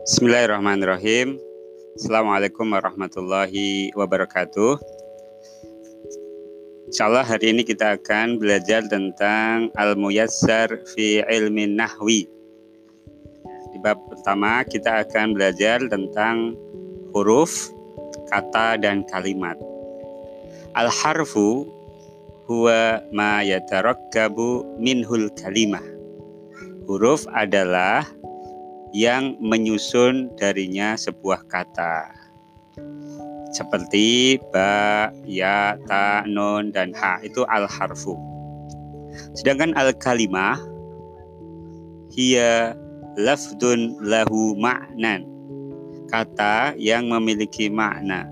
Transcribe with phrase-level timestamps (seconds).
[0.00, 1.36] Bismillahirrahmanirrahim.
[1.92, 4.80] Assalamualaikum warahmatullahi wabarakatuh.
[6.88, 12.24] Insyaallah hari ini kita akan belajar tentang al-muyassar fi ilmi nahwi.
[13.76, 16.56] Di bab pertama kita akan belajar tentang
[17.12, 17.68] huruf,
[18.32, 19.60] kata dan kalimat.
[20.80, 21.68] Al-harfu
[22.48, 25.84] huwa ma yatarakkabu minhul kalimah.
[26.88, 28.08] Huruf adalah
[28.90, 32.10] yang menyusun darinya sebuah kata.
[33.50, 38.14] Seperti ba, ya, ta, nun, dan ha itu al-harfu.
[39.34, 40.58] Sedangkan al-kalimah
[42.14, 42.78] hiya
[43.18, 45.26] lafdun lahu ma'nan.
[46.10, 48.26] Kata yang memiliki makna.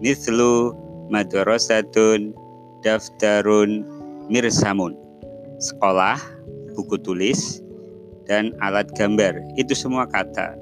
[0.00, 0.72] Mislu
[1.12, 2.32] madrasatun
[2.84, 3.84] daftarun
[4.32, 4.96] mirsamun.
[5.60, 6.16] Sekolah,
[6.72, 7.60] buku tulis,
[8.30, 9.42] dan alat gambar.
[9.58, 10.54] Itu semua kata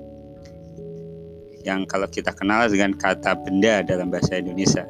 [1.69, 4.89] yang kalau kita kenal dengan kata benda dalam bahasa Indonesia.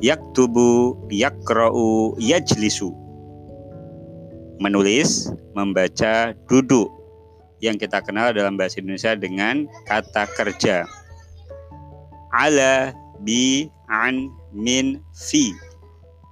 [0.00, 2.88] Yaktubu, yakra'u, yajlisu.
[4.56, 6.88] Menulis, membaca, duduk.
[7.60, 10.88] Yang kita kenal dalam bahasa Indonesia dengan kata kerja.
[12.32, 15.52] Ala, bi, an, min, fi.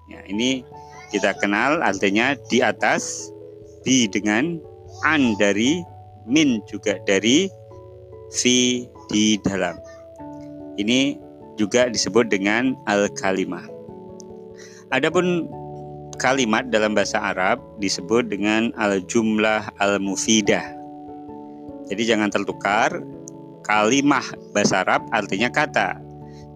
[0.09, 0.65] Ya, ini
[1.13, 3.33] kita kenal artinya di atas,
[3.85, 4.61] bi dengan
[5.05, 5.85] an dari
[6.25, 7.49] min juga dari
[8.33, 9.77] fi di dalam.
[10.81, 11.21] Ini
[11.61, 13.63] juga disebut dengan al-kalimah.
[14.91, 15.47] Adapun
[16.19, 20.75] kalimat dalam bahasa Arab disebut dengan al-jumlah al-mufidah.
[21.93, 22.91] Jadi jangan tertukar.
[23.65, 25.97] Kalimah bahasa Arab artinya kata.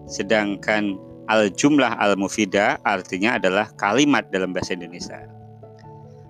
[0.05, 0.93] Sedangkan
[1.25, 5.38] al-jumlah al-mufidah artinya adalah kalimat dalam bahasa Indonesia.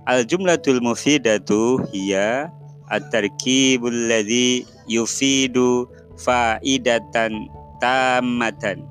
[0.09, 2.49] Al jumlatul mufidatu hiya
[2.89, 5.85] at-tarkibul ladzi yufidu
[6.17, 7.45] faidatan
[7.77, 8.89] tamatan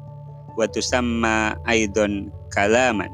[0.54, 3.10] wa tusamma aidon kalaman.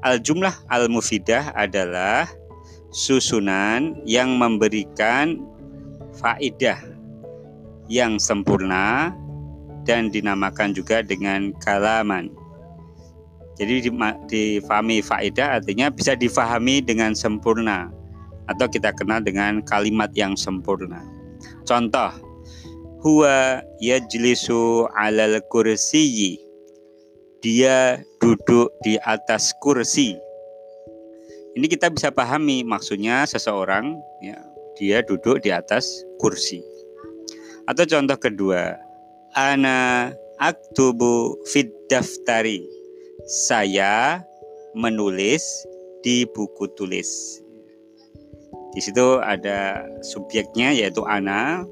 [0.00, 2.24] Al jumlah al mufidah adalah
[2.88, 5.44] susunan yang memberikan
[6.16, 6.80] faidah
[7.92, 9.12] yang sempurna
[9.84, 12.32] dan dinamakan juga dengan kalaman.
[13.54, 13.86] Jadi
[14.26, 17.86] difahami faedah artinya bisa difahami dengan sempurna
[18.50, 21.00] atau kita kenal dengan kalimat yang sempurna.
[21.62, 22.10] Contoh,
[23.06, 26.42] huwa yajlisu alal kursiyi.
[27.44, 30.16] Dia duduk di atas kursi.
[31.54, 33.94] Ini kita bisa pahami maksudnya seseorang
[34.24, 34.40] ya,
[34.74, 36.58] dia duduk di atas kursi.
[37.70, 38.74] Atau contoh kedua,
[39.38, 40.10] ana
[40.42, 42.73] aktubu fid daftari
[43.24, 44.20] saya
[44.74, 45.42] menulis
[46.02, 47.40] di buku tulis.
[48.74, 51.62] Di situ ada subjeknya yaitu ana,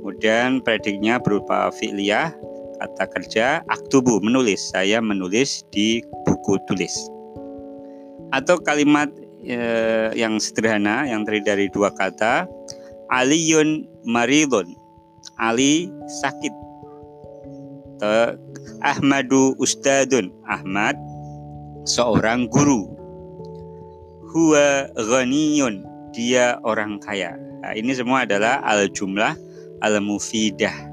[0.00, 2.32] kemudian prediknya berupa fi'liyah,
[2.80, 4.72] kata kerja, aktubu menulis.
[4.72, 6.94] Saya menulis di buku tulis.
[8.32, 9.12] Atau kalimat
[9.44, 12.48] eh, yang sederhana yang terdiri dari dua kata,
[13.12, 14.72] Aliyun maridun.
[15.36, 15.92] Ali
[16.24, 16.54] sakit
[18.82, 20.94] Ahmadu Ustadun Ahmad
[21.84, 22.86] seorang guru.
[24.28, 25.82] Huwa ghaniyun
[26.12, 27.32] dia orang kaya.
[27.64, 29.34] Nah, ini semua adalah al jumlah
[29.82, 30.88] al mufidah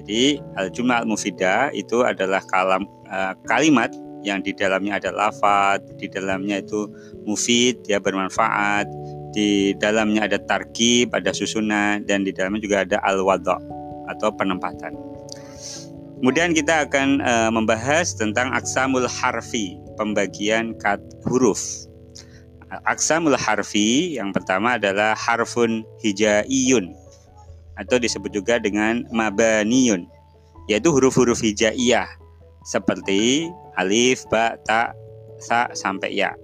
[0.00, 2.82] jadi al jumlah al mufidah itu adalah kalam,
[3.12, 3.94] uh, kalimat
[4.26, 6.90] yang di dalamnya ada lafad di dalamnya itu
[7.24, 8.90] mufid ya bermanfaat
[9.30, 13.56] di dalamnya ada tarkib ada susunan dan di dalamnya juga ada al wadha
[14.10, 14.92] atau penempatan
[16.20, 21.88] Kemudian kita akan uh, membahas tentang aksamul harfi, pembagian kat huruf.
[22.86, 26.92] Aksamul harfi yang pertama adalah harfun hijaiyun
[27.80, 30.04] atau disebut juga dengan mabaniyun,
[30.68, 32.06] yaitu huruf-huruf hijaiyah
[32.68, 33.48] seperti
[33.80, 34.92] alif, ba, ta,
[35.40, 36.36] sa sampai ya.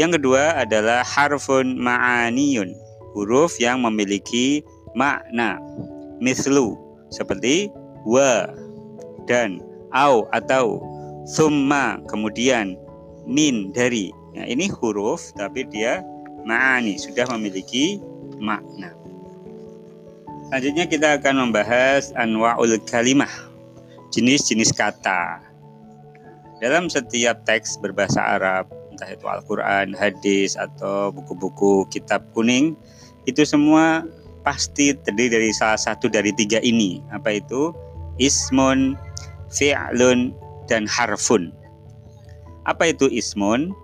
[0.00, 2.72] Yang kedua adalah harfun ma'aniyun,
[3.12, 4.64] huruf yang memiliki
[4.96, 5.60] makna.
[6.24, 6.74] Mislu
[7.12, 7.68] seperti
[8.08, 8.48] wa,
[9.26, 9.60] dan
[9.92, 10.80] au atau
[11.26, 12.78] summa kemudian
[13.26, 14.14] min dari.
[14.30, 16.06] Ya, ini huruf tapi dia
[16.46, 17.98] ma'ani sudah memiliki
[18.38, 18.94] makna.
[20.50, 23.30] Selanjutnya kita akan membahas anwa'ul kalimah
[24.10, 25.42] jenis-jenis kata.
[26.58, 32.76] Dalam setiap teks berbahasa Arab entah itu Al-Quran, hadis atau buku-buku kitab kuning
[33.24, 34.04] itu semua
[34.44, 37.00] pasti terdiri dari salah satu dari tiga ini.
[37.14, 37.72] Apa itu?
[38.20, 39.00] Ismun
[39.50, 40.34] fi'lun
[40.70, 41.50] dan harfun.
[42.66, 43.74] Apa itu ismun?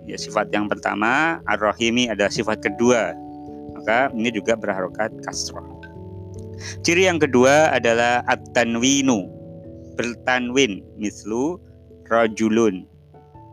[0.07, 3.11] Ya sifat yang pertama, Ar-Rahimi ada sifat kedua.
[3.75, 5.59] Maka ini juga berharokat kasro.
[6.87, 9.27] Ciri yang kedua adalah at-tanwinu
[9.99, 11.59] bertanwin mislu
[12.07, 12.87] rajulun,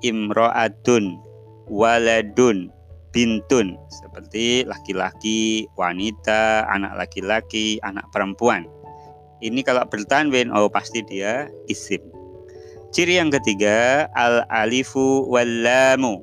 [0.07, 1.19] imro'atun,
[1.67, 2.71] waladun,
[3.19, 8.71] bintun seperti laki-laki, wanita, anak laki-laki, anak perempuan.
[9.43, 11.99] Ini kalau bertanwin oh pasti dia isim.
[12.95, 16.23] Ciri yang ketiga al alifu wal lamu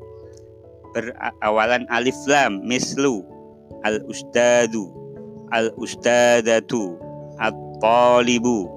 [0.96, 3.28] berawalan alif lam mislu
[3.84, 4.88] al ustadu
[5.52, 6.96] al ustadatu
[7.44, 7.52] at
[7.84, 8.72] talibu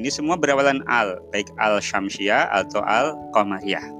[0.00, 3.99] ini semua berawalan al, baik al syamsiyah atau al qamariyah.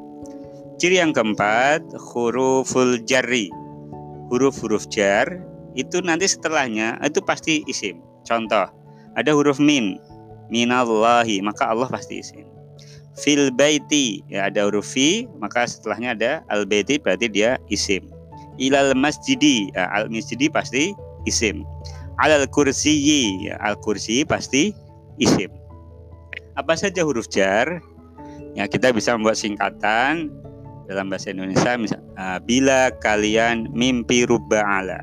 [0.81, 3.53] Ciri yang keempat, huruful jarri.
[4.33, 5.29] Huruf-huruf jar
[5.77, 8.01] itu nanti setelahnya itu pasti isim.
[8.25, 8.65] Contoh,
[9.13, 10.01] ada huruf min,
[10.49, 12.49] minallahi, maka Allah pasti isim.
[13.21, 18.09] Fil baiti, ya ada huruf fi, maka setelahnya ada al baiti berarti dia isim.
[18.57, 20.97] Ilal masjidi, ya, al masjidi pasti
[21.29, 21.69] isim.
[22.17, 24.73] Al kursiyi, ya, al kursi pasti
[25.21, 25.61] isim
[26.61, 27.81] apa saja huruf jar?
[28.53, 30.29] Ya, kita bisa membuat singkatan
[30.91, 34.99] dalam bahasa Indonesia misal, uh, bila kalian mimpi ala.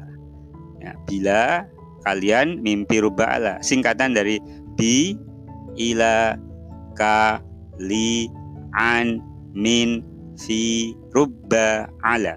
[0.84, 1.64] Ya, bila
[2.04, 3.64] kalian mimpi ala.
[3.64, 4.44] Singkatan dari
[4.76, 5.16] bi
[5.80, 6.36] ila
[7.00, 7.40] ka
[7.80, 8.28] li
[8.76, 9.24] an
[9.56, 10.04] min
[10.36, 10.92] fi
[12.04, 12.36] ala.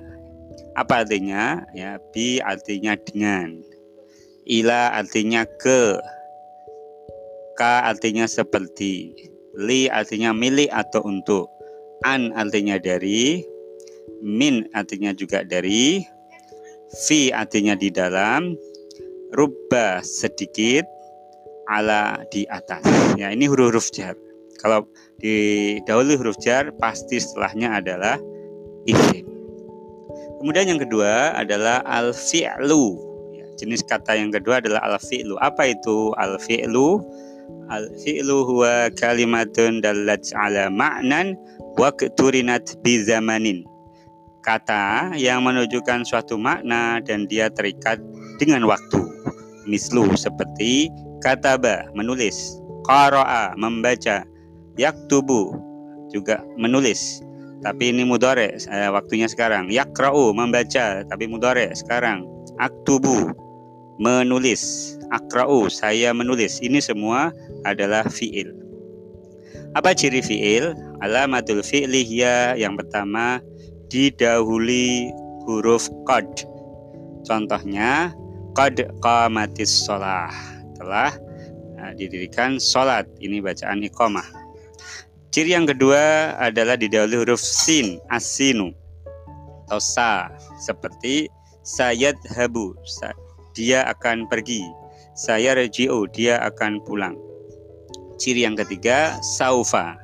[0.78, 1.66] Apa artinya?
[1.74, 3.58] Ya, bi artinya dengan.
[4.46, 5.98] Ila artinya ke
[7.60, 9.12] Ka artinya seperti,
[9.52, 11.52] li artinya milik atau untuk,
[12.04, 13.44] an artinya dari,
[14.24, 16.00] min artinya juga dari,
[17.06, 18.56] fi artinya di dalam,
[19.36, 20.84] rubba sedikit,
[21.70, 22.82] ala di atas.
[23.14, 24.18] Ya, ini huruf-huruf jar.
[24.60, 24.84] Kalau
[25.22, 28.20] di dahulu huruf jar pasti setelahnya adalah
[28.84, 29.24] isim.
[30.40, 32.84] Kemudian yang kedua adalah al-fi'lu.
[33.36, 35.36] Ya, jenis kata yang kedua adalah al-fi'lu.
[35.40, 37.00] Apa itu al-fi'lu?
[37.70, 41.38] Al-fi'lu huwa kalimatun dallat ala ma'nan
[41.78, 43.62] wa keturinat bi zamanin.
[44.42, 48.00] Kata yang menunjukkan suatu makna dan dia terikat
[48.40, 48.98] dengan waktu.
[49.68, 50.88] Mislu seperti
[51.20, 54.24] kataba menulis, qara'a membaca,
[54.80, 55.54] yaktubu
[56.10, 57.22] juga menulis.
[57.60, 59.68] Tapi ini mudore eh, waktunya sekarang.
[59.68, 62.24] Yakra'u membaca tapi mudore sekarang.
[62.56, 63.30] Aktubu
[64.00, 64.96] menulis.
[65.12, 66.58] Akra'u, saya menulis.
[66.64, 67.30] Ini semua
[67.68, 68.50] adalah fi'il.
[69.76, 70.72] Apa ciri fi'il?
[71.04, 73.44] Alamatul fi'li ya yang pertama
[73.92, 75.12] didahului
[75.44, 76.26] huruf qad.
[77.28, 78.16] Contohnya
[78.56, 80.32] qad qamatis sholah.
[80.80, 81.12] Telah
[81.76, 83.04] nah, didirikan sholat.
[83.20, 84.26] Ini bacaan iqamah.
[85.30, 88.74] Ciri yang kedua adalah didahului huruf sin, asinu
[89.70, 91.30] atau sa seperti
[91.62, 92.74] sayat habu
[93.60, 94.64] dia akan pergi.
[95.12, 97.12] Saya reji'u, dia akan pulang.
[98.16, 100.00] Ciri yang ketiga, saufa.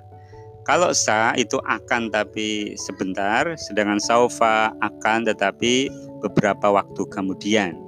[0.69, 5.89] Kalau sa itu akan tapi sebentar, sedangkan saufa akan tetapi
[6.21, 7.81] beberapa waktu kemudian.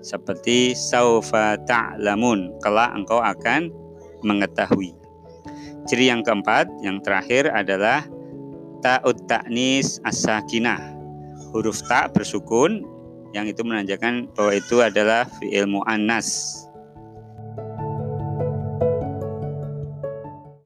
[0.00, 3.68] Seperti saufa ta'lamun, kelak engkau akan
[4.24, 4.96] mengetahui.
[5.84, 8.06] Ciri yang keempat, yang terakhir adalah
[8.80, 10.78] ta'ud ta'nis as-sakinah.
[11.52, 12.86] Huruf ta bersukun
[13.32, 16.61] yang itu menandakan bahwa itu adalah fi'il mu'annas